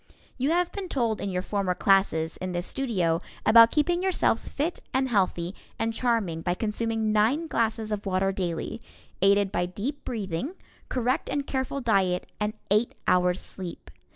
[0.39, 4.79] You have been told in your former classes in this studio about keeping yourselves fit
[4.95, 8.81] and healthy and charming by consuming nine glasses of water daily,
[9.21, 10.55] aided by deep breathing,
[10.89, 13.91] correct and careful diet and eight hours' sleep.